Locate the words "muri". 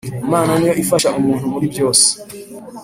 1.53-1.65